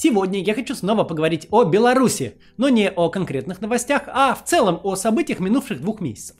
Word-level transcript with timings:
Сегодня 0.00 0.40
я 0.40 0.54
хочу 0.54 0.76
снова 0.76 1.02
поговорить 1.02 1.48
о 1.50 1.64
Беларуси, 1.64 2.36
но 2.56 2.68
не 2.68 2.88
о 2.88 3.08
конкретных 3.08 3.60
новостях, 3.60 4.02
а 4.06 4.32
в 4.32 4.44
целом 4.44 4.78
о 4.84 4.94
событиях 4.94 5.40
минувших 5.40 5.80
двух 5.80 6.00
месяцев. 6.00 6.36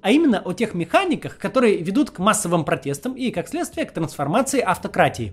А 0.00 0.12
именно 0.12 0.38
о 0.38 0.52
тех 0.52 0.74
механиках, 0.74 1.36
которые 1.36 1.78
ведут 1.78 2.12
к 2.12 2.20
массовым 2.20 2.64
протестам 2.64 3.14
и, 3.14 3.32
как 3.32 3.48
следствие, 3.48 3.84
к 3.84 3.90
трансформации 3.90 4.60
автократии. 4.60 5.32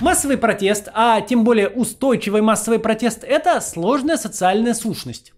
Массовый 0.00 0.38
протест, 0.38 0.88
а 0.94 1.20
тем 1.20 1.44
более 1.44 1.68
устойчивый 1.68 2.40
массовый 2.40 2.78
протест, 2.78 3.24
это 3.24 3.60
сложная 3.60 4.16
социальная 4.16 4.72
сущность. 4.72 5.34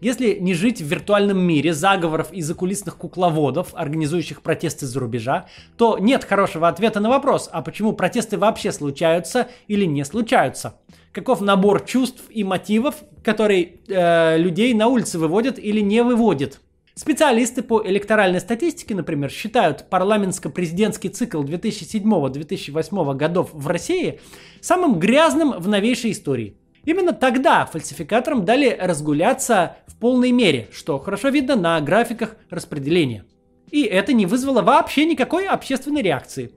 Если 0.00 0.38
не 0.38 0.54
жить 0.54 0.80
в 0.80 0.86
виртуальном 0.86 1.38
мире 1.40 1.74
заговоров 1.74 2.32
и 2.32 2.40
закулисных 2.40 2.96
кукловодов, 2.96 3.74
организующих 3.74 4.40
протесты 4.40 4.86
за 4.86 4.98
рубежа, 4.98 5.46
то 5.76 5.98
нет 5.98 6.24
хорошего 6.24 6.68
ответа 6.68 7.00
на 7.00 7.10
вопрос, 7.10 7.48
а 7.52 7.60
почему 7.60 7.92
протесты 7.92 8.38
вообще 8.38 8.72
случаются 8.72 9.48
или 9.68 9.84
не 9.84 10.04
случаются. 10.04 10.76
Каков 11.12 11.40
набор 11.40 11.84
чувств 11.84 12.22
и 12.30 12.44
мотивов, 12.44 12.96
который 13.22 13.80
э, 13.88 14.38
людей 14.38 14.72
на 14.74 14.86
улице 14.86 15.18
выводят 15.18 15.58
или 15.58 15.80
не 15.80 16.02
выводит. 16.02 16.60
Специалисты 16.94 17.62
по 17.62 17.82
электоральной 17.82 18.40
статистике, 18.40 18.94
например, 18.94 19.30
считают 19.30 19.86
парламентско-президентский 19.90 21.08
цикл 21.08 21.42
2007-2008 21.42 23.14
годов 23.14 23.50
в 23.52 23.66
России 23.68 24.20
самым 24.60 24.98
грязным 24.98 25.52
в 25.52 25.66
новейшей 25.68 26.12
истории. 26.12 26.59
Именно 26.84 27.12
тогда 27.12 27.66
фальсификаторам 27.66 28.44
дали 28.44 28.76
разгуляться 28.80 29.76
в 29.86 29.96
полной 29.96 30.32
мере, 30.32 30.68
что 30.72 30.98
хорошо 30.98 31.28
видно 31.28 31.56
на 31.56 31.80
графиках 31.80 32.36
распределения. 32.48 33.24
И 33.70 33.82
это 33.82 34.12
не 34.12 34.26
вызвало 34.26 34.62
вообще 34.62 35.04
никакой 35.04 35.46
общественной 35.46 36.02
реакции. 36.02 36.52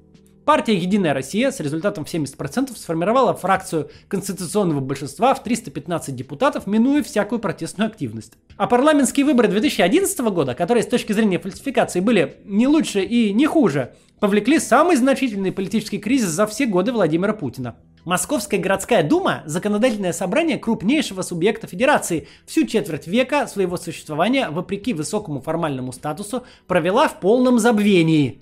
Партия 0.46 0.76
«Единая 0.76 1.14
Россия» 1.14 1.52
с 1.52 1.62
результатом 1.62 2.04
в 2.04 2.14
70% 2.14 2.76
сформировала 2.76 3.34
фракцию 3.34 3.90
конституционного 4.10 4.82
большинства 4.82 5.34
в 5.34 5.42
315 5.42 6.14
депутатов, 6.14 6.68
минуя 6.68 7.02
всякую 7.02 7.40
протестную 7.40 7.88
активность. 7.88 8.34
А 8.58 8.68
парламентские 8.68 9.26
выборы 9.26 9.48
2011 9.48 10.20
года, 10.20 10.54
которые 10.54 10.84
с 10.84 10.88
точки 10.88 11.14
зрения 11.14 11.40
фальсификации 11.40 12.02
были 12.02 12.38
не 12.44 12.68
лучше 12.68 13.04
и 13.04 13.32
не 13.32 13.46
хуже, 13.46 13.94
повлекли 14.24 14.58
самый 14.58 14.96
значительный 14.96 15.52
политический 15.52 15.98
кризис 15.98 16.30
за 16.30 16.48
все 16.48 16.66
годы 16.66 16.94
Владимира 16.94 17.34
Путина. 17.34 17.76
Московская 18.06 18.58
городская 18.58 19.04
дума– 19.04 19.44
законодательное 19.46 20.14
собрание 20.14 20.58
крупнейшего 20.58 21.24
субъекта 21.24 21.68
федерации, 21.68 22.30
всю 22.46 22.66
четверть 22.66 23.06
века 23.06 23.48
своего 23.48 23.76
существования, 23.76 24.50
вопреки 24.50 24.94
высокому 24.94 25.42
формальному 25.42 25.92
статусу, 25.92 26.46
провела 26.68 27.10
в 27.10 27.20
полном 27.20 27.60
забвении. 27.60 28.42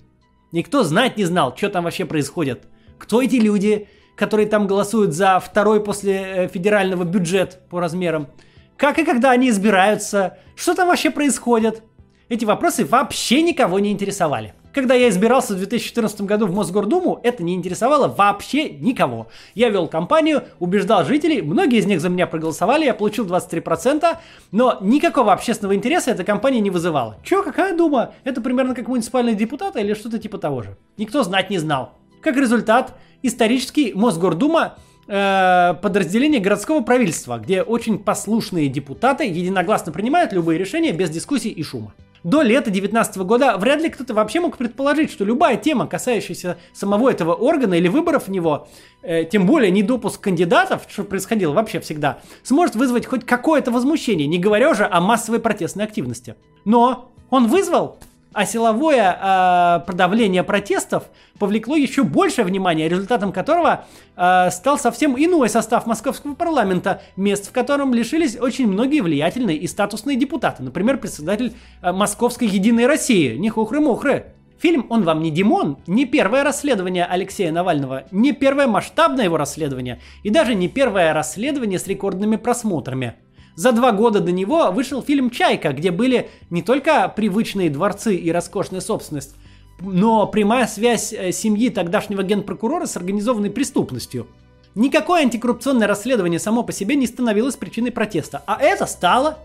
Никто 0.52 0.84
знать 0.84 1.16
не 1.16 1.24
знал, 1.24 1.52
что 1.56 1.68
там 1.68 1.82
вообще 1.82 2.04
происходит. 2.04 2.68
Кто 2.96 3.20
эти 3.20 3.34
люди, 3.34 3.88
которые 4.14 4.46
там 4.46 4.68
голосуют 4.68 5.14
за 5.14 5.40
второй 5.40 5.82
после 5.82 6.14
э, 6.14 6.48
федерального 6.48 7.02
бюджет 7.02 7.58
по 7.68 7.80
размерам? 7.80 8.28
Как 8.76 9.00
и 9.00 9.04
когда 9.04 9.32
они 9.32 9.48
избираются? 9.48 10.38
Что 10.54 10.76
там 10.76 10.86
вообще 10.86 11.10
происходит? 11.10 11.82
Эти 12.28 12.44
вопросы 12.44 12.84
вообще 12.84 13.42
никого 13.42 13.80
не 13.80 13.90
интересовали. 13.90 14.54
Когда 14.72 14.94
я 14.94 15.10
избирался 15.10 15.52
в 15.52 15.58
2014 15.58 16.22
году 16.22 16.46
в 16.46 16.54
Мосгордуму, 16.54 17.20
это 17.22 17.42
не 17.42 17.54
интересовало 17.54 18.08
вообще 18.08 18.70
никого. 18.70 19.28
Я 19.54 19.68
вел 19.68 19.86
кампанию, 19.86 20.44
убеждал 20.60 21.04
жителей, 21.04 21.42
многие 21.42 21.78
из 21.78 21.86
них 21.86 22.00
за 22.00 22.08
меня 22.08 22.26
проголосовали, 22.26 22.86
я 22.86 22.94
получил 22.94 23.26
23%, 23.26 24.16
но 24.50 24.78
никакого 24.80 25.32
общественного 25.32 25.74
интереса 25.74 26.12
эта 26.12 26.24
кампания 26.24 26.60
не 26.60 26.70
вызывала. 26.70 27.18
Чё, 27.22 27.42
какая 27.42 27.76
дума? 27.76 28.14
Это 28.24 28.40
примерно 28.40 28.74
как 28.74 28.88
муниципальные 28.88 29.34
депутаты 29.34 29.80
или 29.80 29.92
что-то 29.92 30.18
типа 30.18 30.38
того 30.38 30.62
же. 30.62 30.76
Никто 30.96 31.22
знать 31.22 31.50
не 31.50 31.58
знал. 31.58 31.92
Как 32.22 32.36
результат, 32.36 32.94
исторический 33.22 33.92
Мосгордума 33.92 34.76
э, 35.06 35.74
подразделение 35.82 36.40
городского 36.40 36.80
правительства, 36.80 37.38
где 37.38 37.62
очень 37.62 37.98
послушные 37.98 38.68
депутаты 38.68 39.24
единогласно 39.24 39.92
принимают 39.92 40.32
любые 40.32 40.58
решения 40.58 40.92
без 40.92 41.10
дискуссий 41.10 41.50
и 41.50 41.62
шума. 41.62 41.92
До 42.24 42.42
лета 42.42 42.70
2019 42.70 43.16
года 43.18 43.56
вряд 43.58 43.82
ли 43.82 43.90
кто-то 43.90 44.14
вообще 44.14 44.40
мог 44.40 44.56
предположить, 44.56 45.10
что 45.10 45.24
любая 45.24 45.56
тема, 45.56 45.88
касающаяся 45.88 46.56
самого 46.72 47.10
этого 47.10 47.34
органа 47.34 47.74
или 47.74 47.88
выборов 47.88 48.28
в 48.28 48.30
него, 48.30 48.68
э, 49.02 49.24
тем 49.24 49.44
более 49.44 49.72
недопуск 49.72 50.20
кандидатов, 50.20 50.82
что 50.88 51.02
происходило 51.02 51.52
вообще 51.52 51.80
всегда, 51.80 52.20
сможет 52.44 52.76
вызвать 52.76 53.06
хоть 53.06 53.26
какое-то 53.26 53.72
возмущение, 53.72 54.28
не 54.28 54.38
говоря 54.38 54.70
уже 54.70 54.86
о 54.86 55.00
массовой 55.00 55.40
протестной 55.40 55.84
активности. 55.84 56.36
Но 56.64 57.10
он 57.28 57.48
вызвал 57.48 57.98
а 58.32 58.46
силовое 58.46 59.18
э, 59.20 59.80
подавление 59.86 60.42
протестов 60.42 61.04
повлекло 61.38 61.76
еще 61.76 62.02
большее 62.02 62.44
внимание, 62.44 62.88
результатом 62.88 63.32
которого 63.32 63.84
э, 64.16 64.50
стал 64.50 64.78
совсем 64.78 65.16
иной 65.16 65.48
состав 65.48 65.86
московского 65.86 66.34
парламента, 66.34 67.02
мест 67.16 67.48
в 67.48 67.52
котором 67.52 67.94
лишились 67.94 68.36
очень 68.38 68.66
многие 68.68 69.00
влиятельные 69.00 69.56
и 69.56 69.66
статусные 69.66 70.16
депутаты. 70.16 70.62
Например, 70.62 70.98
председатель 70.98 71.54
э, 71.82 71.92
Московской 71.92 72.48
Единой 72.48 72.86
России, 72.86 73.36
не 73.36 73.50
хухры-мухры. 73.50 74.26
Фильм 74.60 74.86
«Он 74.90 75.02
вам 75.02 75.22
не 75.22 75.32
Димон» 75.32 75.78
не 75.88 76.06
первое 76.06 76.44
расследование 76.44 77.04
Алексея 77.04 77.50
Навального, 77.50 78.04
не 78.12 78.32
первое 78.32 78.68
масштабное 78.68 79.24
его 79.24 79.36
расследование 79.36 80.00
и 80.22 80.30
даже 80.30 80.54
не 80.54 80.68
первое 80.68 81.12
расследование 81.12 81.80
с 81.80 81.86
рекордными 81.88 82.36
просмотрами– 82.36 83.14
за 83.54 83.72
два 83.72 83.92
года 83.92 84.20
до 84.20 84.32
него 84.32 84.70
вышел 84.70 85.02
фильм 85.02 85.30
«Чайка», 85.30 85.72
где 85.72 85.90
были 85.90 86.30
не 86.50 86.62
только 86.62 87.08
привычные 87.08 87.70
дворцы 87.70 88.16
и 88.16 88.30
роскошная 88.32 88.80
собственность, 88.80 89.34
но 89.80 90.26
прямая 90.26 90.66
связь 90.66 91.12
э, 91.12 91.32
семьи 91.32 91.68
тогдашнего 91.68 92.22
генпрокурора 92.22 92.86
с 92.86 92.96
организованной 92.96 93.50
преступностью. 93.50 94.26
Никакое 94.74 95.22
антикоррупционное 95.22 95.86
расследование 95.86 96.40
само 96.40 96.62
по 96.62 96.72
себе 96.72 96.96
не 96.96 97.06
становилось 97.06 97.56
причиной 97.56 97.92
протеста, 97.92 98.42
а 98.46 98.58
это 98.60 98.86
стало. 98.86 99.38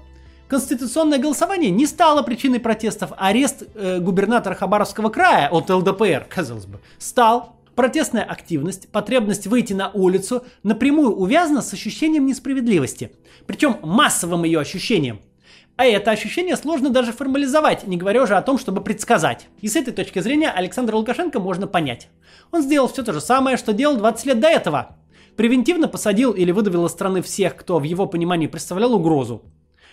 Конституционное 0.47 1.18
голосование 1.18 1.69
не 1.69 1.85
стало 1.85 2.22
причиной 2.22 2.62
протестов. 2.62 3.12
Арест 3.18 3.63
э, 3.75 4.00
губернатора 4.00 4.56
Хабаровского 4.56 5.09
края 5.09 5.50
от 5.50 5.69
ЛДПР, 5.69 6.28
казалось 6.29 6.66
бы, 6.66 6.79
стал. 6.97 7.56
Протестная 7.77 8.23
активность, 8.23 8.89
потребность 8.89 9.45
выйти 9.45 9.73
на 9.73 9.91
улицу 9.91 10.43
напрямую 10.63 11.15
увязана 11.15 11.61
с 11.61 11.71
ощущением 11.73 12.25
несправедливости. 12.25 13.11
Причем 13.45 13.77
массовым 13.83 14.45
ее 14.45 14.59
ощущением. 14.59 15.19
А 15.75 15.85
это 15.85 16.09
ощущение 16.09 16.57
сложно 16.57 16.89
даже 16.89 17.11
формализовать, 17.11 17.85
не 17.85 17.95
говоря 17.95 18.23
уже 18.23 18.35
о 18.35 18.41
том, 18.41 18.57
чтобы 18.57 18.81
предсказать. 18.81 19.47
И 19.61 19.67
с 19.67 19.75
этой 19.75 19.93
точки 19.93 20.17
зрения 20.17 20.49
Александра 20.49 20.95
Лукашенко 20.95 21.39
можно 21.39 21.67
понять. 21.67 22.09
Он 22.51 22.63
сделал 22.63 22.88
все 22.88 23.03
то 23.03 23.13
же 23.13 23.21
самое, 23.21 23.57
что 23.57 23.73
делал 23.73 23.95
20 23.95 24.25
лет 24.25 24.39
до 24.39 24.47
этого. 24.47 24.97
Превентивно 25.35 25.88
посадил 25.88 26.31
или 26.31 26.51
выдавил 26.51 26.88
из 26.88 26.91
страны 26.94 27.21
всех, 27.21 27.55
кто 27.55 27.77
в 27.77 27.83
его 27.83 28.07
понимании 28.07 28.47
представлял 28.47 28.95
угрозу. 28.95 29.44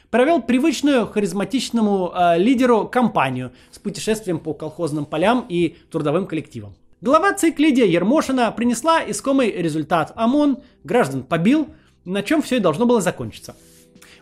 Провел 0.09 0.41
привычную 0.41 1.07
харизматичному 1.07 2.13
э, 2.15 2.39
лидеру 2.39 2.89
кампанию 2.89 3.53
с 3.71 3.79
путешествием 3.79 4.39
по 4.39 4.55
колхозным 4.55 5.05
полям 5.05 5.45
и 5.51 5.77
трудовым 5.91 6.27
коллективам. 6.27 6.77
Глава 7.01 7.35
ЦИК 7.35 7.59
Лидия 7.59 7.87
Ермошина 7.87 8.51
принесла 8.53 9.03
искомый 9.07 9.51
результат. 9.51 10.13
ОМОН 10.17 10.59
граждан 10.85 11.23
побил, 11.23 11.69
на 12.05 12.23
чем 12.23 12.41
все 12.41 12.57
и 12.57 12.61
должно 12.61 12.87
было 12.87 13.01
закончиться. 13.01 13.55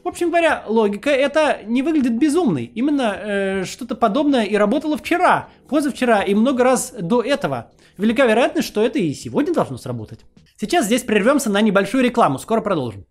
В 0.02 0.08
общем 0.08 0.28
говоря, 0.30 0.64
логика 0.66 1.10
это 1.10 1.60
не 1.64 1.82
выглядит 1.82 2.18
безумной. 2.18 2.64
Именно 2.64 3.14
э, 3.14 3.64
что-то 3.64 3.94
подобное 3.94 4.44
и 4.44 4.56
работало 4.56 4.96
вчера, 4.96 5.48
позавчера 5.68 6.22
и 6.22 6.34
много 6.34 6.64
раз 6.64 6.92
до 6.98 7.22
этого. 7.22 7.70
Велика 7.98 8.26
вероятность, 8.26 8.66
что 8.66 8.82
это 8.82 8.98
и 8.98 9.12
сегодня 9.14 9.54
должно 9.54 9.76
сработать. 9.76 10.20
Сейчас 10.56 10.86
здесь 10.86 11.02
прервемся 11.02 11.50
на 11.50 11.60
небольшую 11.60 12.02
рекламу, 12.02 12.38
скоро 12.38 12.62
продолжим. 12.62 13.04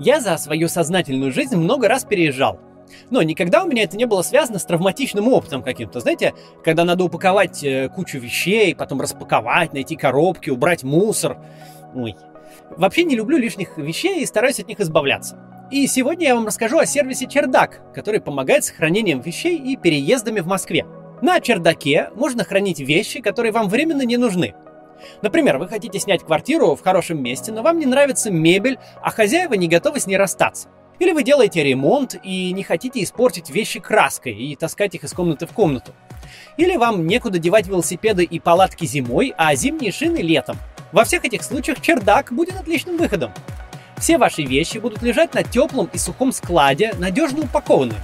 Я 0.00 0.20
за 0.20 0.36
свою 0.36 0.68
сознательную 0.68 1.32
жизнь 1.32 1.56
много 1.56 1.86
раз 1.86 2.04
переезжал. 2.04 2.60
Но 3.10 3.22
никогда 3.22 3.64
у 3.64 3.68
меня 3.68 3.84
это 3.84 3.96
не 3.96 4.04
было 4.04 4.22
связано 4.22 4.58
с 4.58 4.64
травматичным 4.64 5.28
опытом 5.28 5.62
каким-то. 5.62 6.00
Знаете, 6.00 6.34
когда 6.62 6.84
надо 6.84 7.04
упаковать 7.04 7.62
э, 7.62 7.88
кучу 7.88 8.18
вещей, 8.18 8.74
потом 8.74 9.00
распаковать, 9.00 9.72
найти 9.72 9.96
коробки, 9.96 10.50
убрать 10.50 10.82
мусор. 10.82 11.38
Ой. 11.94 12.16
Вообще 12.76 13.04
не 13.04 13.14
люблю 13.16 13.36
лишних 13.36 13.76
вещей 13.78 14.22
и 14.22 14.26
стараюсь 14.26 14.60
от 14.60 14.68
них 14.68 14.80
избавляться. 14.80 15.38
И 15.70 15.86
сегодня 15.86 16.28
я 16.28 16.34
вам 16.34 16.46
расскажу 16.46 16.78
о 16.78 16.86
сервисе 16.86 17.26
Чердак, 17.26 17.80
который 17.94 18.20
помогает 18.20 18.64
с 18.64 18.70
хранением 18.70 19.20
вещей 19.20 19.58
и 19.58 19.76
переездами 19.76 20.40
в 20.40 20.46
Москве. 20.46 20.86
На 21.22 21.40
чердаке 21.40 22.10
можно 22.14 22.44
хранить 22.44 22.80
вещи, 22.80 23.20
которые 23.20 23.52
вам 23.52 23.68
временно 23.68 24.02
не 24.02 24.16
нужны. 24.16 24.54
Например, 25.22 25.58
вы 25.58 25.68
хотите 25.68 25.98
снять 25.98 26.22
квартиру 26.22 26.74
в 26.74 26.82
хорошем 26.82 27.22
месте, 27.22 27.52
но 27.52 27.62
вам 27.62 27.78
не 27.78 27.86
нравится 27.86 28.30
мебель, 28.30 28.78
а 29.02 29.10
хозяева 29.10 29.54
не 29.54 29.68
готовы 29.68 30.00
с 30.00 30.06
ней 30.06 30.16
расстаться. 30.16 30.68
Или 30.98 31.12
вы 31.12 31.22
делаете 31.22 31.62
ремонт 31.62 32.16
и 32.22 32.52
не 32.52 32.62
хотите 32.62 33.02
испортить 33.02 33.50
вещи 33.50 33.80
краской 33.80 34.32
и 34.32 34.54
таскать 34.56 34.94
их 34.94 35.04
из 35.04 35.12
комнаты 35.12 35.46
в 35.46 35.52
комнату. 35.52 35.92
Или 36.56 36.76
вам 36.76 37.06
некуда 37.06 37.38
девать 37.38 37.66
велосипеды 37.66 38.24
и 38.24 38.38
палатки 38.38 38.84
зимой, 38.84 39.34
а 39.36 39.54
зимние 39.54 39.92
шины 39.92 40.18
летом. 40.18 40.56
Во 40.92 41.04
всех 41.04 41.24
этих 41.24 41.42
случаях 41.42 41.80
чердак 41.80 42.32
будет 42.32 42.56
отличным 42.56 42.96
выходом. 42.96 43.32
Все 43.98 44.18
ваши 44.18 44.42
вещи 44.42 44.78
будут 44.78 45.02
лежать 45.02 45.34
на 45.34 45.42
теплом 45.42 45.88
и 45.92 45.98
сухом 45.98 46.32
складе, 46.32 46.94
надежно 46.98 47.40
упакованные. 47.42 47.98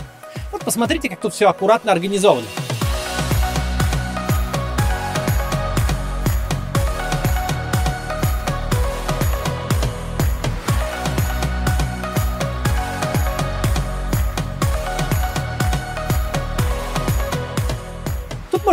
Вот 0.51 0.65
посмотрите, 0.65 1.09
как 1.09 1.21
тут 1.21 1.35
все 1.35 1.49
аккуратно 1.49 1.93
организовано. 1.93 2.47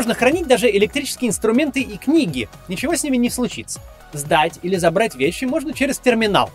Можно 0.08 0.20
хранить 0.20 0.48
даже 0.48 0.70
электрические 0.72 1.28
инструменты 1.28 1.82
и 1.82 1.98
книги. 1.98 2.48
Ничего 2.70 2.96
с 2.96 3.04
ними 3.04 3.18
не 3.18 3.30
случится. 3.30 3.82
Сдать 4.14 4.58
или 4.64 4.78
забрать 4.78 5.16
вещи 5.16 5.44
можно 5.44 5.74
через 5.74 6.00
терминал. 6.00 6.50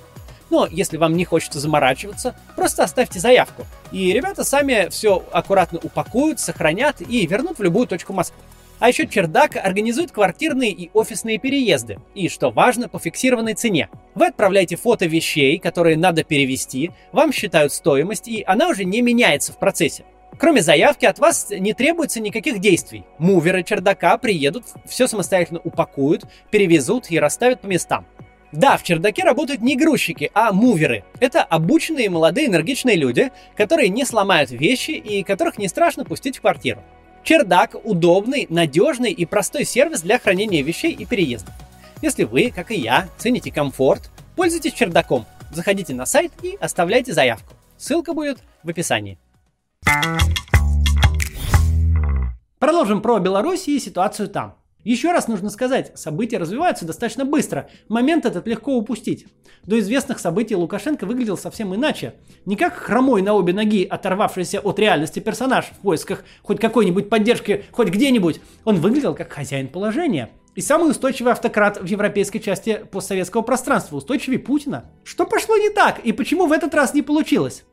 Но 0.48 0.66
если 0.70 0.96
вам 0.96 1.18
не 1.18 1.26
хочется 1.26 1.60
заморачиваться, 1.60 2.34
просто 2.56 2.82
оставьте 2.82 3.20
заявку. 3.20 3.66
И 3.90 4.10
ребята 4.10 4.42
сами 4.42 4.88
все 4.88 5.22
аккуратно 5.32 5.80
упакуют, 5.82 6.40
сохранят 6.40 7.02
и 7.02 7.26
вернут 7.26 7.58
в 7.58 7.62
любую 7.62 7.86
точку 7.86 8.14
Москвы. 8.14 8.40
А 8.78 8.88
еще 8.88 9.06
чердак 9.06 9.56
организует 9.56 10.12
квартирные 10.12 10.70
и 10.70 10.88
офисные 10.94 11.36
переезды. 11.36 11.98
И, 12.14 12.30
что 12.30 12.50
важно, 12.50 12.88
по 12.88 12.98
фиксированной 12.98 13.52
цене. 13.52 13.90
Вы 14.14 14.28
отправляете 14.28 14.76
фото 14.76 15.04
вещей, 15.04 15.58
которые 15.58 15.98
надо 15.98 16.24
перевести, 16.24 16.90
вам 17.12 17.34
считают 17.34 17.74
стоимость, 17.74 18.28
и 18.28 18.42
она 18.46 18.68
уже 18.68 18.86
не 18.86 19.02
меняется 19.02 19.52
в 19.52 19.58
процессе. 19.58 20.04
Кроме 20.38 20.62
заявки 20.62 21.04
от 21.04 21.18
вас 21.18 21.50
не 21.50 21.72
требуется 21.72 22.20
никаких 22.20 22.58
действий. 22.58 23.04
Муверы 23.18 23.62
чердака 23.62 24.16
приедут, 24.18 24.64
все 24.86 25.06
самостоятельно 25.06 25.60
упакуют, 25.62 26.24
перевезут 26.50 27.10
и 27.10 27.18
расставят 27.18 27.60
по 27.60 27.66
местам. 27.66 28.06
Да, 28.52 28.76
в 28.76 28.82
чердаке 28.82 29.24
работают 29.24 29.62
не 29.62 29.76
грузчики, 29.76 30.30
а 30.34 30.52
муверы. 30.52 31.04
Это 31.20 31.42
обученные 31.42 32.10
молодые 32.10 32.48
энергичные 32.48 32.96
люди, 32.96 33.30
которые 33.56 33.88
не 33.88 34.04
сломают 34.04 34.50
вещи 34.50 34.90
и 34.90 35.22
которых 35.22 35.58
не 35.58 35.68
страшно 35.68 36.04
пустить 36.04 36.36
в 36.36 36.42
квартиру. 36.42 36.82
Чердак– 37.24 37.76
удобный, 37.84 38.46
надежный 38.50 39.12
и 39.12 39.24
простой 39.24 39.64
сервис 39.64 40.02
для 40.02 40.18
хранения 40.18 40.62
вещей 40.62 40.92
и 40.92 41.06
переездов. 41.06 41.54
Если 42.02 42.24
вы, 42.24 42.50
как 42.50 42.72
и 42.72 42.74
я, 42.74 43.08
цените 43.16 43.52
комфорт, 43.52 44.10
пользуйтесь 44.34 44.72
чердаком. 44.72 45.24
Заходите 45.52 45.94
на 45.94 46.04
сайт 46.04 46.32
и 46.42 46.56
оставляйте 46.60 47.12
заявку. 47.12 47.54
Ссылка 47.78 48.12
будет 48.12 48.38
в 48.64 48.68
описании. 48.68 49.18
Продолжим 52.58 53.00
про 53.00 53.18
Беларусь 53.18 53.68
и 53.68 53.78
ситуацию 53.78 54.28
там. 54.28 54.56
Еще 54.84 55.12
раз 55.12 55.28
нужно 55.28 55.50
сказать, 55.50 55.92
события 55.94 56.38
развиваются 56.38 56.84
достаточно 56.84 57.24
быстро. 57.24 57.68
Момент 57.88 58.24
этот 58.24 58.46
легко 58.46 58.76
упустить. 58.76 59.26
До 59.64 59.78
известных 59.78 60.18
событий 60.18 60.56
Лукашенко 60.56 61.06
выглядел 61.06 61.36
совсем 61.36 61.74
иначе. 61.74 62.14
Не 62.46 62.56
как 62.56 62.74
хромой 62.74 63.22
на 63.22 63.34
обе 63.34 63.52
ноги, 63.52 63.84
оторвавшийся 63.84 64.60
от 64.60 64.78
реальности 64.78 65.20
персонаж 65.20 65.66
в 65.66 65.78
поисках 65.78 66.24
хоть 66.42 66.60
какой-нибудь 66.60 67.08
поддержки, 67.08 67.64
хоть 67.70 67.88
где-нибудь. 67.88 68.40
Он 68.64 68.80
выглядел 68.80 69.14
как 69.14 69.32
хозяин 69.32 69.68
положения. 69.68 70.30
И 70.54 70.60
самый 70.60 70.90
устойчивый 70.90 71.32
автократ 71.32 71.80
в 71.80 71.86
европейской 71.86 72.40
части 72.40 72.84
постсоветского 72.90 73.42
пространства, 73.42 73.96
устойчивее 73.96 74.38
Путина. 74.38 74.84
Что 75.04 75.26
пошло 75.26 75.56
не 75.56 75.70
так 75.70 76.00
и 76.00 76.12
почему 76.12 76.46
в 76.46 76.52
этот 76.52 76.74
раз 76.74 76.94
не 76.94 77.02
получилось? 77.02 77.64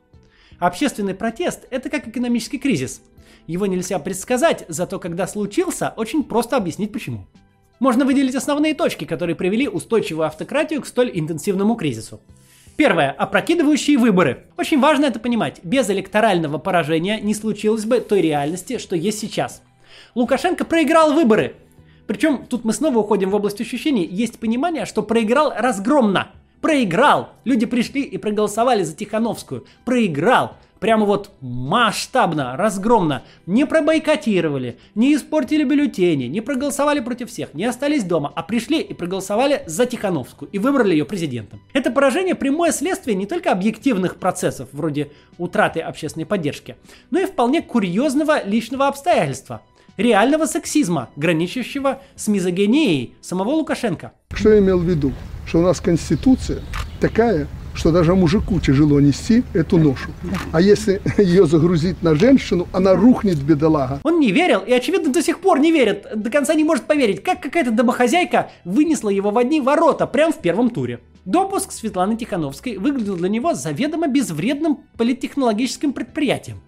Общественный 0.60 1.16
протест– 1.16 1.66
это 1.70 1.90
как 1.90 2.08
экономический 2.08 2.60
кризис. 2.60 3.02
Его 3.48 3.66
нельзя 3.66 3.98
предсказать, 3.98 4.66
зато 4.68 5.00
когда 5.00 5.26
случился, 5.26 5.94
очень 5.96 6.24
просто 6.24 6.58
объяснить 6.58 6.92
почему. 6.92 7.26
Можно 7.80 8.04
выделить 8.04 8.36
основные 8.36 8.74
точки, 8.74 9.06
которые 9.06 9.38
привели 9.38 9.70
устойчивую 9.70 10.28
автократию 10.28 10.82
к 10.82 10.86
столь 10.86 11.12
интенсивному 11.14 11.76
кризису. 11.76 12.20
Первое. 12.76 13.12
Опрокидывающие 13.12 13.98
выборы. 13.98 14.48
Очень 14.58 14.82
важно 14.82 15.06
это 15.06 15.20
понимать. 15.20 15.62
Без 15.64 15.90
электорального 15.90 16.58
поражения 16.58 17.22
не 17.22 17.34
случилось 17.34 17.86
бы 17.86 18.02
той 18.02 18.22
реальности, 18.22 18.78
что 18.78 18.98
есть 18.98 19.20
сейчас. 19.20 19.62
Лукашенко 20.14 20.66
проиграл 20.66 21.14
выборы. 21.14 21.56
Причем 22.06 22.46
тут 22.48 22.66
мы 22.66 22.74
снова 22.74 23.00
уходим 23.00 23.30
в 23.30 23.36
область 23.36 23.62
ощущений. 23.62 24.06
Есть 24.06 24.40
понимание, 24.40 24.86
что 24.86 25.04
проиграл 25.04 25.54
разгромно. 25.58 26.32
Проиграл. 26.62 27.30
Люди 27.46 27.66
пришли 27.66 28.02
и 28.02 28.18
проголосовали 28.18 28.84
за 28.84 28.96
Тихановскую. 28.96 29.66
Проиграл 29.86 30.58
прямо 30.80 31.06
вот 31.06 31.32
масштабно, 31.42 32.56
разгромно 32.58 33.24
не 33.46 33.66
пробойкотировали, 33.66 34.78
не 34.96 35.16
испортили 35.16 35.64
бюллетени, 35.64 36.26
не 36.26 36.42
проголосовали 36.42 37.00
против 37.00 37.30
всех, 37.30 37.54
не 37.54 37.66
остались 37.66 38.04
дома, 38.04 38.32
а 38.36 38.44
пришли 38.44 38.80
и 38.80 38.94
проголосовали 38.94 39.64
за 39.68 39.86
Тихановскую 39.86 40.50
и 40.52 40.60
выбрали 40.60 40.92
ее 40.92 41.06
президентом. 41.06 41.62
Это 41.74 41.92
поражение 41.92 42.36
прямое 42.36 42.72
следствие 42.72 43.16
не 43.16 43.26
только 43.26 43.52
объективных 43.52 44.18
процессов, 44.18 44.70
вроде 44.72 45.12
утраты 45.38 45.82
общественной 45.82 46.26
поддержки, 46.26 46.76
но 47.12 47.20
и 47.20 47.26
вполне 47.26 47.62
курьезного 47.62 48.44
личного 48.44 48.88
обстоятельства– 48.88 49.62
реального 50.00 50.46
сексизма, 50.46 51.10
граничащего 51.18 52.02
с 52.16 52.28
мизогенией 52.28 53.16
самого 53.22 53.50
Лукашенко. 53.50 54.14
Что 54.34 54.54
я 54.54 54.60
имел 54.60 54.80
в 54.80 54.84
виду? 54.84 55.12
Что 55.46 55.60
у 55.60 55.62
нас 55.62 55.82
Конституция 55.82 56.62
такая, 57.02 57.48
что 57.74 57.92
даже 57.92 58.16
мужику 58.16 58.60
тяжело 58.60 59.00
нести 59.02 59.44
эту 59.54 59.78
ношу. 59.78 60.12
А 60.52 60.62
если 60.62 61.02
ее 61.18 61.46
загрузить 61.46 62.02
на 62.02 62.16
женщину, 62.16 62.68
она 62.72 62.94
рухнет, 62.96 63.42
бедолага. 63.42 64.00
Он 64.04 64.20
не 64.20 64.32
верил 64.32 64.60
и, 64.60 64.72
очевидно, 64.72 65.12
до 65.12 65.22
сих 65.22 65.40
пор 65.40 65.60
не 65.60 65.72
верит, 65.72 66.08
до 66.16 66.30
конца 66.30 66.54
не 66.54 66.64
может 66.64 66.86
поверить, 66.86 67.22
как 67.22 67.42
какая-то 67.42 67.72
домохозяйка 67.72 68.52
вынесла 68.64 69.10
его 69.10 69.32
в 69.32 69.38
одни 69.38 69.60
ворота 69.60 70.08
прямо 70.08 70.32
в 70.32 70.40
первом 70.40 70.70
туре. 70.70 71.02
Допуск 71.26 71.72
Светланы 71.74 72.16
Тихановской 72.16 72.78
выглядел 72.78 73.18
для 73.18 73.30
него 73.30 73.54
заведомо 73.54 74.08
безвредным 74.08 74.80
политтехнологическим 74.98 75.92
предприятием. 75.92 76.62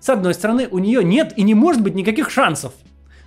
С 0.00 0.08
одной 0.08 0.34
стороны, 0.34 0.68
у 0.70 0.78
нее 0.78 1.02
нет 1.02 1.32
и 1.36 1.42
не 1.42 1.54
может 1.54 1.82
быть 1.82 1.94
никаких 1.94 2.30
шансов. 2.30 2.72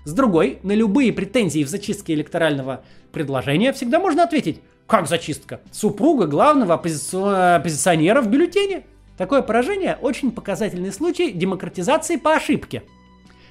С 0.03 0.13
другой, 0.13 0.59
на 0.63 0.73
любые 0.73 1.13
претензии 1.13 1.63
в 1.63 1.69
зачистке 1.69 2.13
электорального 2.13 2.83
предложения 3.11 3.71
всегда 3.73 3.99
можно 3.99 4.23
ответить 4.23 4.61
как 4.91 5.07
зачистка? 5.07 5.61
Супруга 5.71 6.27
главного 6.27 6.73
оппозиционера 6.73 8.21
в 8.21 8.27
бюллетене. 8.27 8.83
Такое 9.17 9.41
поражение– 9.41 9.97
очень 10.01 10.31
показательный 10.31 10.91
случай 10.91 11.31
демократизации 11.31 12.17
по 12.17 12.33
ошибке. 12.33 12.83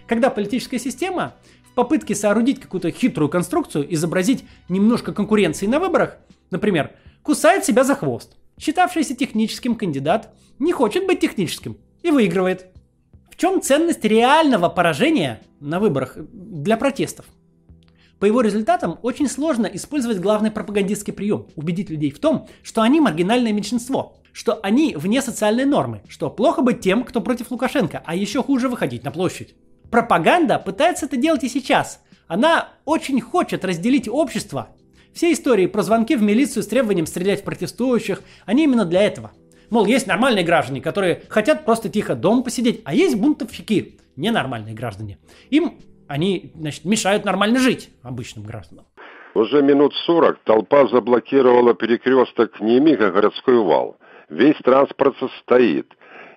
Когда 0.06 0.28
политическая 0.28 0.78
система 0.78 1.34
в 1.70 1.74
попытке 1.74 2.14
соорудить 2.14 2.60
какую-то 2.60 2.90
хитрую 2.90 3.30
конструкцию, 3.30 3.86
изобразить 3.94 4.44
немножко 4.68 5.14
конкуренции 5.14 5.66
на 5.66 5.78
выборах, 5.78 6.18
например, 6.50 6.90
кусает 7.22 7.64
себя 7.64 7.84
за 7.84 7.94
хвост. 7.94 8.36
Считавшийся 8.58 9.16
техническим 9.16 9.76
кандидат 9.76 10.34
не 10.58 10.72
хочет 10.72 11.06
быть 11.06 11.20
техническим 11.20 11.78
и 12.02 12.10
выигрывает. 12.10 12.66
Чем 13.40 13.62
ценность 13.62 14.04
реального 14.04 14.68
поражения 14.68 15.40
на 15.60 15.80
выборах 15.80 16.14
для 16.18 16.76
протестов? 16.76 17.24
По 18.18 18.26
его 18.26 18.42
результатам 18.42 18.98
очень 19.00 19.30
сложно 19.30 19.64
использовать 19.64 20.18
главный 20.18 20.50
пропагандистский 20.50 21.14
прием– 21.14 21.46
убедить 21.56 21.88
людей 21.88 22.10
в 22.10 22.18
том, 22.18 22.48
что 22.62 22.82
они 22.82 23.00
маргинальное 23.00 23.54
меньшинство, 23.54 24.18
что 24.34 24.60
они 24.62 24.94
вне 24.94 25.22
социальной 25.22 25.64
нормы, 25.64 26.02
что 26.06 26.28
плохо 26.28 26.60
быть 26.60 26.80
тем, 26.80 27.02
кто 27.02 27.22
против 27.22 27.50
Лукашенко, 27.50 28.02
а 28.04 28.14
еще 28.14 28.42
хуже 28.42 28.68
выходить 28.68 29.04
на 29.04 29.10
площадь. 29.10 29.54
Пропаганда 29.90 30.58
пытается 30.58 31.06
это 31.06 31.16
делать 31.16 31.42
и 31.42 31.48
сейчас. 31.48 32.02
Она 32.28 32.68
очень 32.84 33.22
хочет 33.22 33.64
разделить 33.64 34.06
общество. 34.06 34.68
Все 35.14 35.32
истории 35.32 35.64
про 35.64 35.80
звонки 35.80 36.14
в 36.14 36.20
милицию 36.20 36.62
с 36.62 36.66
требованием 36.66 37.06
стрелять 37.06 37.40
в 37.40 37.44
протестующих, 37.44 38.22
они 38.44 38.64
именно 38.64 38.84
для 38.84 39.00
этого. 39.00 39.32
Мол, 39.70 39.86
есть 39.86 40.06
нормальные 40.06 40.44
граждане, 40.44 40.80
которые 40.80 41.22
хотят 41.28 41.64
просто 41.64 41.88
тихо 41.88 42.14
дома 42.14 42.42
посидеть, 42.42 42.82
а 42.84 42.94
есть 42.94 43.16
бунтовщики, 43.16 43.98
ненормальные 44.16 44.74
граждане. 44.74 45.18
Им 45.50 45.78
они, 46.08 46.50
значит, 46.56 46.84
мешают 46.84 47.24
нормально 47.24 47.60
жить 47.60 47.90
обычным 48.02 48.44
гражданам. 48.44 48.84
Уже 49.34 49.62
минут 49.62 49.94
сорок 50.06 50.40
толпа 50.42 50.88
заблокировала 50.88 51.74
перекресток 51.74 52.60
Немига 52.60 53.12
городской 53.12 53.58
вал. 53.58 53.96
Весь 54.28 54.56
транспорт 54.64 55.14
стоит. 55.42 55.86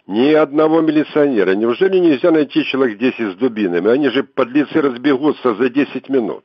Ни 0.05 0.33
одного 0.33 0.81
милиционера. 0.81 1.55
Неужели 1.55 1.97
нельзя 1.97 2.29
найти 2.29 2.63
человек 2.65 2.99
10 2.99 3.33
с 3.33 3.35
дубинами? 3.37 3.89
Они 3.89 4.09
же 4.09 4.23
подлецы 4.23 4.79
разбегутся 4.79 5.55
за 5.55 5.69
10 5.69 6.09
минут. 6.09 6.43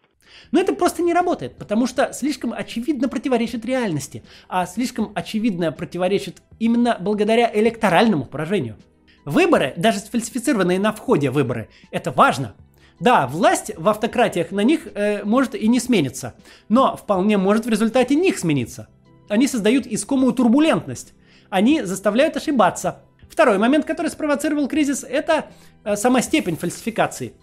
Но 0.51 0.61
это 0.61 0.75
просто 0.75 1.03
не 1.03 1.13
работает, 1.13 1.57
потому 1.57 1.87
что 1.87 2.13
слишком 2.13 2.53
очевидно 2.53 3.09
противоречит 3.09 3.65
реальности, 3.65 4.23
а 4.49 4.67
слишком 4.67 5.13
очевидно 5.15 5.73
противоречит 5.73 6.43
именно 6.59 6.97
благодаря 7.01 7.51
электоральному 7.53 8.25
поражению. 8.25 8.77
Выборы, 9.25 9.75
даже 9.77 9.99
сфальсифицированные 9.99 10.79
на 10.79 10.93
входе 10.93 11.31
выборы, 11.31 11.69
это 11.91 12.11
важно, 12.11 12.55
да, 13.01 13.27
власть 13.29 13.71
в 13.77 13.89
автократиях 13.89 14.51
на 14.51 14.63
них 14.63 14.89
э, 14.93 15.23
может 15.23 15.55
и 15.55 15.69
не 15.69 15.79
смениться, 15.79 16.35
но 16.69 16.97
вполне 16.97 17.39
может 17.39 17.65
в 17.65 17.69
результате 17.69 18.17
них 18.17 18.39
смениться. 18.39 18.89
Они 19.29 19.47
создают 19.47 19.87
искомую 19.87 20.33
турбулентность. 20.33 21.15
Они 21.51 21.83
заставляют 21.83 22.37
ошибаться. 22.37 23.03
Второй 23.31 23.59
момент, 23.59 23.85
который 23.85 24.11
спровоцировал 24.11 24.69
кризис, 24.69 25.05
это 25.05 25.47
э, 25.85 25.97
сама 25.97 26.23
степень 26.23 26.57
фальсификации. 26.57 27.35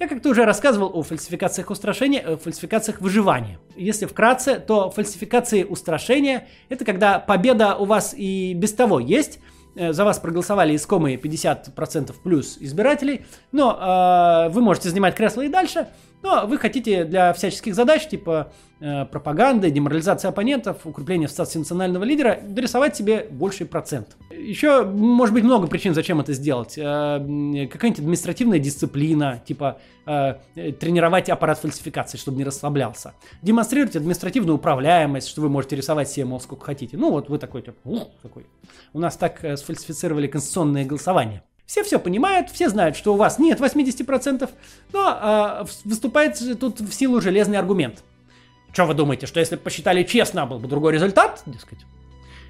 Я 0.00 0.08
как-то 0.08 0.30
уже 0.30 0.46
рассказывал 0.46 0.90
о 0.94 1.02
фальсификациях 1.02 1.68
устрашения, 1.68 2.20
о 2.20 2.38
фальсификациях 2.38 3.02
выживания. 3.02 3.58
Если 3.76 4.06
вкратце, 4.06 4.58
то 4.58 4.90
фальсификации 4.90 5.62
устрашения– 5.62 6.48
это 6.70 6.86
когда 6.86 7.18
победа 7.18 7.76
у 7.76 7.84
вас 7.84 8.14
и 8.16 8.54
без 8.54 8.72
того 8.72 8.98
есть, 8.98 9.36
э, 9.36 9.40
за 9.74 10.04
вас 10.04 10.18
проголосовали 10.18 10.74
искомые 10.74 11.16
50% 11.16 12.14
плюс 12.22 12.58
избирателей, 12.60 13.22
но 13.52 14.46
э, 14.48 14.52
вы 14.52 14.60
можете 14.60 14.90
занимать 14.90 15.14
кресло 15.14 15.42
и 15.42 15.48
дальше, 15.48 15.88
но 16.22 16.46
вы 16.46 16.58
хотите 16.58 17.04
для 17.04 17.32
всяческих 17.32 17.74
задач, 17.74 18.06
типа 18.06 18.52
э, 18.80 19.06
пропаганды, 19.06 19.70
деморализации 19.70 20.28
оппонентов, 20.28 20.84
укрепления 20.84 21.28
в 21.28 21.30
статусе 21.30 21.60
национального 21.60 22.04
лидера, 22.04 22.38
дорисовать 22.42 22.94
себе 22.94 23.26
больший 23.30 23.66
процент. 23.66 24.16
Еще 24.30 24.84
может 24.84 25.34
быть 25.34 25.44
много 25.44 25.66
причин, 25.66 25.94
зачем 25.94 26.20
это 26.20 26.34
сделать. 26.34 26.74
Э, 26.76 27.18
какая-нибудь 27.70 28.00
административная 28.00 28.58
дисциплина, 28.58 29.42
типа 29.46 29.80
э, 30.06 30.34
тренировать 30.54 31.28
аппарат 31.28 31.58
фальсификации, 31.58 32.18
чтобы 32.18 32.38
не 32.38 32.44
расслаблялся. 32.44 33.14
Демонстрировать 33.42 33.96
административную 33.96 34.56
управляемость, 34.56 35.28
что 35.28 35.40
вы 35.40 35.48
можете 35.48 35.76
рисовать 35.76 36.10
себе, 36.10 36.26
мол, 36.26 36.40
сколько 36.40 36.64
хотите. 36.64 36.96
Ну 36.96 37.10
вот 37.10 37.28
вы 37.28 37.38
такой, 37.38 37.62
типа, 37.62 38.08
такой. 38.22 38.46
У 38.92 38.98
нас 38.98 39.16
так 39.16 39.44
э, 39.44 39.56
сфальсифицировали 39.56 40.26
конституционное 40.26 40.84
голосование. 40.84 41.42
Все 41.66 41.84
все 41.84 42.00
понимают, 42.00 42.50
все 42.50 42.68
знают, 42.68 42.96
что 42.96 43.14
у 43.14 43.16
вас 43.16 43.38
нет 43.38 43.60
80%, 43.60 44.50
но 44.92 45.62
э, 45.62 45.64
выступает 45.84 46.58
тут 46.58 46.80
в 46.80 46.92
силу 46.92 47.20
железный 47.20 47.58
аргумент. 47.58 48.02
Что 48.72 48.86
вы 48.86 48.94
думаете, 48.94 49.26
что 49.26 49.40
если 49.40 49.56
бы 49.56 49.62
посчитали 49.62 50.02
честно, 50.02 50.46
был 50.46 50.58
бы 50.58 50.68
другой 50.68 50.92
результат? 50.92 51.42
Дескать. 51.46 51.78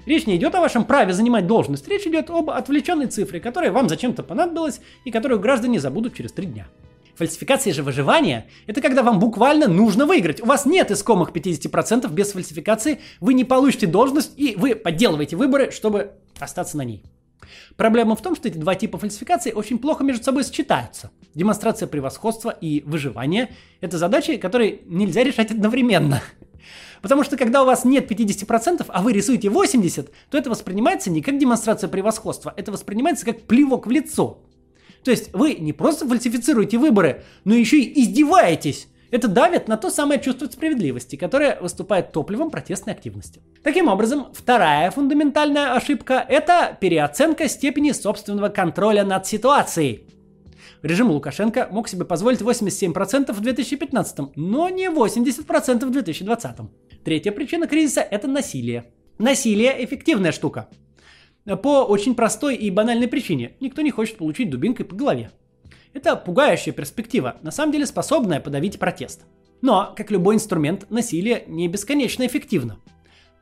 Речь 0.05 0.25
не 0.25 0.35
идет 0.37 0.55
о 0.55 0.61
вашем 0.61 0.85
праве 0.85 1.13
занимать 1.13 1.45
должность, 1.45 1.87
речь 1.87 2.07
идет 2.07 2.29
об 2.29 2.49
отвлеченной 2.49 3.07
цифре, 3.07 3.39
которая 3.39 3.71
вам 3.71 3.87
зачем-то 3.89 4.23
понадобилась 4.23 4.81
и 5.05 5.11
которую 5.11 5.39
граждане 5.39 5.79
забудут 5.79 6.15
через 6.15 6.31
три 6.31 6.47
дня. 6.47 6.67
Фальсификация 7.15 7.73
же 7.73 7.83
выживания– 7.83 8.47
это 8.67 8.81
когда 8.81 9.03
вам 9.03 9.19
буквально 9.19 9.67
нужно 9.67 10.05
выиграть. 10.05 10.41
У 10.41 10.45
вас 10.45 10.65
нет 10.65 10.91
искомых 10.91 11.31
50% 11.31 12.11
без 12.11 12.31
фальсификации, 12.31 12.99
вы 13.19 13.33
не 13.33 13.43
получите 13.43 13.87
должность 13.87 14.33
и 14.37 14.55
вы 14.57 14.75
подделываете 14.75 15.35
выборы, 15.35 15.71
чтобы 15.71 16.11
остаться 16.39 16.77
на 16.77 16.83
ней. 16.83 17.03
Проблема 17.75 18.15
в 18.15 18.21
том, 18.21 18.35
что 18.35 18.47
эти 18.47 18.57
два 18.57 18.75
типа 18.75 18.97
фальсификации 18.97 19.51
очень 19.51 19.79
плохо 19.79 20.03
между 20.03 20.23
собой 20.23 20.43
сочетаются. 20.43 21.11
Демонстрация 21.35 21.87
превосходства 21.87 22.49
и 22.49 22.81
выживания– 22.85 23.49
это 23.81 23.97
задачи, 23.97 24.37
которые 24.37 24.79
нельзя 24.85 25.23
решать 25.23 25.51
одновременно. 25.51 26.21
Потому 27.01 27.23
что 27.23 27.35
когда 27.35 27.63
у 27.63 27.65
вас 27.65 27.83
нет 27.83 28.09
50%, 28.11 28.85
а 28.87 29.01
вы 29.01 29.13
рисуете 29.13 29.47
80%, 29.47 30.09
то 30.29 30.37
это 30.37 30.49
воспринимается 30.49 31.09
не 31.09 31.21
как 31.21 31.37
демонстрация 31.39 31.87
превосходства, 31.87 32.53
это 32.55 32.71
воспринимается 32.71 33.25
как 33.25 33.41
плевок 33.41 33.87
в 33.87 33.91
лицо. 33.91 34.39
То 35.03 35.11
есть 35.11 35.33
вы 35.33 35.55
не 35.55 35.73
просто 35.73 36.07
фальсифицируете 36.07 36.77
выборы, 36.77 37.23
но 37.43 37.55
еще 37.55 37.79
и 37.79 38.01
издеваетесь 38.01 38.87
это 39.11 39.27
давит 39.27 39.67
на 39.67 39.77
то 39.77 39.89
самое 39.89 40.19
чувство 40.21 40.45
справедливости, 40.45 41.17
которое 41.17 41.59
выступает 41.59 42.13
топливом 42.13 42.49
протестной 42.49 42.93
активности. 42.93 43.41
Таким 43.61 43.89
образом, 43.89 44.27
вторая 44.33 44.89
фундаментальная 44.89 45.75
ошибка– 45.75 46.25
это 46.29 46.77
переоценка 46.79 47.47
степени 47.49 47.91
собственного 47.91 48.49
контроля 48.49 49.03
над 49.03 49.27
ситуацией. 49.27 50.07
Режим 50.81 51.11
Лукашенко 51.11 51.67
мог 51.69 51.89
себе 51.89 52.05
позволить 52.05 52.39
87% 52.39 53.33
в 53.33 53.39
2015, 53.41 54.35
но 54.35 54.69
не 54.69 54.89
80% 54.89 55.85
в 55.85 55.91
2020. 55.91 56.51
Третья 57.03 57.31
причина 57.31 57.67
кризиса– 57.67 58.01
это 58.11 58.27
насилие. 58.27 58.85
Насилие– 59.19 59.75
эффективная 59.83 60.31
штука. 60.31 60.69
По 61.57 61.83
очень 61.83 62.15
простой 62.15 62.55
и 62.55 62.69
банальной 62.69 63.07
причине. 63.07 63.53
Никто 63.59 63.81
не 63.81 63.91
хочет 63.91 64.17
получить 64.17 64.49
дубинкой 64.49 64.85
по 64.85 64.95
голове. 64.95 65.31
Это 65.93 66.15
пугающая 66.15 66.71
перспектива, 66.73 67.37
на 67.41 67.51
самом 67.51 67.73
деле 67.73 67.85
способная 67.85 68.39
подавить 68.39 68.79
протест. 68.79 69.25
Но, 69.61 69.93
как 69.95 70.11
любой 70.11 70.35
инструмент, 70.35 70.89
насилие 70.89 71.43
не 71.47 71.67
бесконечно 71.67 72.25
эффективно. 72.25 72.79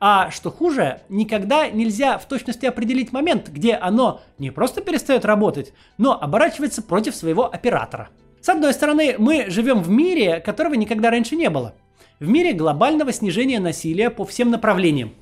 А 0.02 0.32
что 0.32 0.50
хуже, 0.50 1.02
никогда 1.10 1.70
нельзя 1.70 2.18
в 2.18 2.28
точности 2.28 2.66
определить 2.66 3.12
момент, 3.12 3.50
где 3.50 3.76
оно 3.76 4.22
не 4.38 4.50
просто 4.50 4.82
перестает 4.82 5.26
работать, 5.26 5.74
но 5.98 6.18
оборачивается 6.20 6.82
против 6.82 7.16
своего 7.16 7.46
оператора. 7.46 8.10
С 8.42 8.48
одной 8.48 8.74
стороны, 8.74 9.16
мы 9.18 9.50
живем 9.50 9.84
в 9.84 9.90
мире, 9.90 10.40
которого 10.40 10.76
никогда 10.76 11.12
раньше 11.12 11.36
не 11.36 11.50
было. 11.50 11.76
В 12.20 12.28
мире 12.28 12.54
глобального 12.54 13.12
снижения 13.12 13.60
насилия 13.60 14.10
по 14.10 14.26
всем 14.26 14.50
направлениям. 14.50 15.14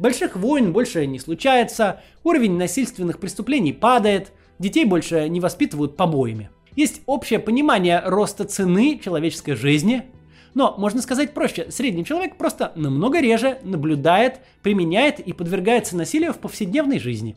Больших 0.00 0.34
войн 0.34 0.72
больше 0.72 1.06
не 1.06 1.18
случается, 1.18 2.00
уровень 2.24 2.56
насильственных 2.56 3.20
преступлений 3.20 3.74
падает, 3.74 4.32
детей 4.58 4.86
больше 4.86 5.28
не 5.28 5.40
воспитывают 5.40 5.94
побоями. 5.94 6.48
Есть 6.74 7.02
общее 7.04 7.38
понимание 7.38 8.00
роста 8.06 8.44
цены 8.44 8.98
человеческой 8.98 9.56
жизни, 9.56 10.04
но, 10.54 10.74
можно 10.78 11.02
сказать 11.02 11.34
проще, 11.34 11.70
средний 11.70 12.06
человек 12.06 12.38
просто 12.38 12.72
намного 12.76 13.20
реже 13.20 13.58
наблюдает, 13.62 14.40
применяет 14.62 15.20
и 15.20 15.34
подвергается 15.34 15.98
насилию 15.98 16.32
в 16.32 16.38
повседневной 16.38 16.98
жизни. 16.98 17.36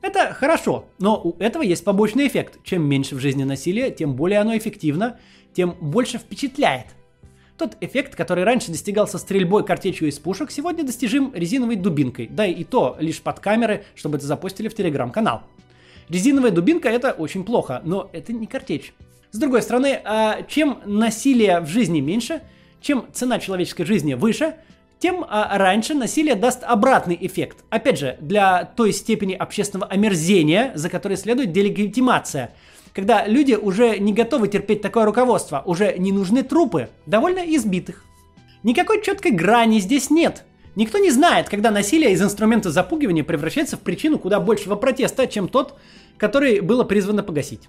Это 0.00 0.32
хорошо, 0.32 0.84
но 1.00 1.20
у 1.20 1.36
этого 1.40 1.64
есть 1.64 1.84
побочный 1.84 2.28
эффект. 2.28 2.60
Чем 2.62 2.84
меньше 2.84 3.16
в 3.16 3.18
жизни 3.18 3.42
насилия, 3.42 3.90
тем 3.90 4.14
более 4.14 4.38
оно 4.38 4.56
эффективно, 4.56 5.18
тем 5.54 5.74
больше 5.80 6.18
впечатляет. 6.18 6.86
Тот 7.60 7.76
эффект, 7.82 8.16
который 8.16 8.44
раньше 8.44 8.70
достигался 8.70 9.18
стрельбой 9.18 9.66
картечью 9.66 10.08
из 10.08 10.18
пушек, 10.18 10.50
сегодня 10.50 10.82
достижим 10.82 11.30
резиновой 11.34 11.76
дубинкой, 11.76 12.26
да 12.26 12.46
и 12.46 12.64
то 12.64 12.96
лишь 12.98 13.20
под 13.20 13.38
камеры, 13.40 13.84
чтобы 13.94 14.16
это 14.16 14.24
запустили 14.24 14.68
в 14.68 14.74
телеграм-канал. 14.74 15.42
Резиновая 16.08 16.52
дубинка 16.52 16.88
это 16.88 17.12
очень 17.12 17.44
плохо, 17.44 17.82
но 17.84 18.08
это 18.14 18.32
не 18.32 18.46
картечь. 18.46 18.94
С 19.30 19.38
другой 19.38 19.60
стороны, 19.60 20.00
а, 20.04 20.40
чем 20.48 20.80
насилия 20.86 21.60
в 21.60 21.66
жизни 21.66 22.00
меньше, 22.00 22.40
чем 22.80 23.04
цена 23.12 23.38
человеческой 23.38 23.84
жизни 23.84 24.14
выше, 24.14 24.54
тем 24.98 25.26
а, 25.28 25.58
раньше 25.58 25.92
насилие 25.92 26.36
даст 26.36 26.64
обратный 26.64 27.18
эффект. 27.20 27.58
Опять 27.68 27.98
же, 27.98 28.16
для 28.22 28.64
той 28.64 28.94
степени 28.94 29.34
общественного 29.34 29.92
омерзения, 29.92 30.72
за 30.76 30.88
которой 30.88 31.18
следует 31.18 31.52
делегитимация. 31.52 32.54
Когда 32.94 33.26
люди 33.26 33.54
уже 33.54 33.98
не 33.98 34.12
готовы 34.12 34.48
терпеть 34.48 34.82
такое 34.82 35.04
руководство, 35.04 35.62
уже 35.64 35.96
не 35.96 36.12
нужны 36.12 36.42
трупы, 36.42 36.88
довольно 37.06 37.40
избитых. 37.40 38.04
Никакой 38.62 39.02
четкой 39.02 39.32
грани 39.32 39.78
здесь 39.78 40.10
нет. 40.10 40.44
Никто 40.76 40.98
не 40.98 41.10
знает, 41.10 41.48
когда 41.48 41.70
насилие 41.70 42.12
из 42.12 42.22
инструмента 42.22 42.70
запугивания 42.70 43.24
превращается 43.24 43.76
в 43.76 43.80
причину 43.80 44.18
куда 44.18 44.40
большего 44.40 44.76
протеста, 44.76 45.26
чем 45.26 45.48
тот, 45.48 45.74
который 46.16 46.60
было 46.60 46.84
призвано 46.84 47.22
погасить. 47.22 47.68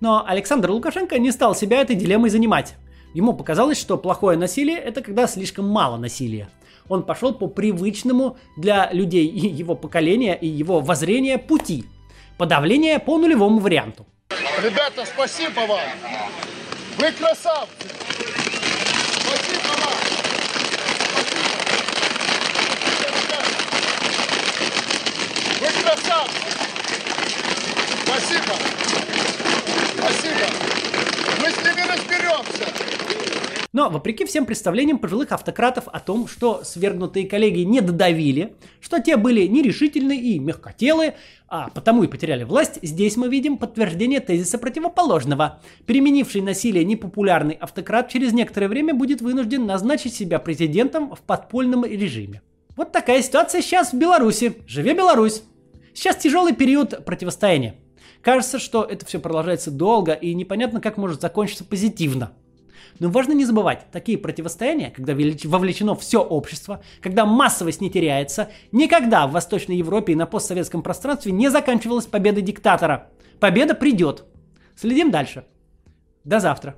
Но 0.00 0.24
Александр 0.26 0.70
Лукашенко 0.70 1.18
не 1.18 1.30
стал 1.30 1.54
себя 1.54 1.80
этой 1.80 1.96
дилеммой 1.96 2.30
занимать. 2.30 2.74
Ему 3.14 3.34
показалось, 3.34 3.78
что 3.78 3.98
плохое 3.98 4.38
насилие– 4.38 4.78
это 4.78 5.02
когда 5.02 5.26
слишком 5.26 5.68
мало 5.68 5.96
насилия. 5.96 6.48
Он 6.88 7.02
пошел 7.02 7.34
по 7.34 7.46
привычному 7.46 8.36
для 8.56 8.90
людей 8.92 9.26
и 9.26 9.48
его 9.48 9.74
поколения, 9.74 10.34
и 10.34 10.46
его 10.46 10.80
воззрения 10.80 11.38
пути. 11.38 11.84
Подавление 12.38 12.98
по 12.98 13.18
нулевому 13.18 13.58
варианту. 13.58 14.06
Ребята, 14.58 15.06
спасибо 15.06 15.60
вам! 15.60 15.80
Вы 16.98 17.12
красавцы! 17.12 17.70
Спасибо 19.20 19.68
вам! 19.80 19.94
Вы 25.60 25.82
красавцы! 25.82 26.50
Спасибо. 28.04 28.54
Спасибо. 29.96 30.46
Мы 31.40 31.50
с 31.50 31.56
ними 31.56 31.82
разберемся. 31.88 33.09
Но, 33.72 33.88
вопреки 33.88 34.24
всем 34.24 34.46
представлениям 34.46 34.98
пожилых 34.98 35.30
автократов 35.30 35.86
о 35.86 36.00
том, 36.00 36.26
что 36.26 36.62
свергнутые 36.64 37.28
коллеги 37.28 37.60
не 37.60 37.80
додавили, 37.80 38.56
что 38.80 39.00
те 39.00 39.16
были 39.16 39.46
нерешительны 39.46 40.16
и 40.16 40.40
мягкотелы, 40.40 41.14
а 41.46 41.70
потому 41.70 42.02
и 42.02 42.08
потеряли 42.08 42.42
власть, 42.42 42.80
здесь 42.82 43.16
мы 43.16 43.28
видим 43.28 43.58
подтверждение 43.58 44.18
тезиса 44.18 44.58
противоположного. 44.58 45.60
Переменивший 45.86 46.40
насилие 46.40 46.84
непопулярный 46.84 47.54
автократ 47.54 48.08
через 48.08 48.32
некоторое 48.32 48.66
время 48.66 48.92
будет 48.92 49.20
вынужден 49.20 49.66
назначить 49.66 50.14
себя 50.14 50.40
президентом 50.40 51.14
в 51.14 51.20
подпольном 51.20 51.84
режиме. 51.84 52.42
Вот 52.76 52.90
такая 52.90 53.22
ситуация 53.22 53.62
сейчас 53.62 53.92
в 53.92 53.98
Беларуси. 53.98 54.56
Живе 54.66 54.94
Беларусь! 54.94 55.44
Сейчас 55.94 56.16
тяжелый 56.16 56.54
период 56.54 57.04
противостояния. 57.04 57.76
Кажется, 58.20 58.58
что 58.58 58.82
это 58.82 59.06
все 59.06 59.20
продолжается 59.20 59.70
долго 59.70 60.12
и 60.12 60.34
непонятно, 60.34 60.80
как 60.80 60.96
может 60.96 61.20
закончиться 61.20 61.64
позитивно. 61.64 62.32
Но 62.98 63.08
важно 63.08 63.32
не 63.32 63.44
забывать, 63.44 63.86
такие 63.92 64.18
противостояния, 64.18 64.90
когда 64.90 65.14
вовлечено 65.14 65.94
все 65.94 66.18
общество, 66.18 66.82
когда 67.00 67.24
массовость 67.24 67.80
не 67.80 67.90
теряется, 67.90 68.50
никогда 68.72 69.26
в 69.26 69.32
Восточной 69.32 69.76
Европе 69.76 70.12
и 70.12 70.16
на 70.16 70.26
постсоветском 70.26 70.82
пространстве 70.82 71.32
не 71.32 71.50
заканчивалась 71.50 72.06
победой 72.06 72.42
диктатора. 72.42 73.08
Победа 73.38 73.74
придет. 73.74 74.24
Следим 74.76 75.10
дальше. 75.10 75.44
До 76.24 76.40
завтра. 76.40 76.76